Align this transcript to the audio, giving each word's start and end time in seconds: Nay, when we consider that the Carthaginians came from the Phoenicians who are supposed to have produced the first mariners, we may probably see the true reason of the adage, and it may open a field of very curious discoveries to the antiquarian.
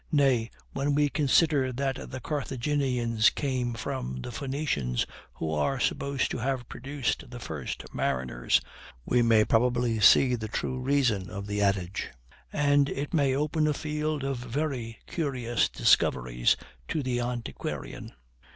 Nay, 0.11 0.49
when 0.73 0.95
we 0.95 1.09
consider 1.09 1.71
that 1.71 2.09
the 2.09 2.19
Carthaginians 2.19 3.29
came 3.29 3.75
from 3.75 4.23
the 4.23 4.31
Phoenicians 4.31 5.05
who 5.35 5.53
are 5.53 5.79
supposed 5.79 6.31
to 6.31 6.39
have 6.39 6.67
produced 6.67 7.29
the 7.29 7.39
first 7.39 7.83
mariners, 7.93 8.61
we 9.05 9.21
may 9.21 9.45
probably 9.45 9.99
see 9.99 10.33
the 10.33 10.47
true 10.47 10.79
reason 10.79 11.29
of 11.29 11.45
the 11.45 11.61
adage, 11.61 12.09
and 12.51 12.89
it 12.89 13.13
may 13.13 13.35
open 13.35 13.67
a 13.67 13.75
field 13.75 14.23
of 14.23 14.37
very 14.39 14.97
curious 15.05 15.69
discoveries 15.69 16.57
to 16.87 17.03
the 17.03 17.19
antiquarian. 17.19 18.11